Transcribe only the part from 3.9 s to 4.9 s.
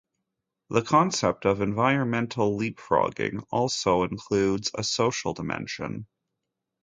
includes a